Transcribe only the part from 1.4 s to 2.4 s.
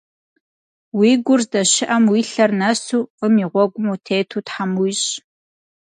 здэщыӏэм уи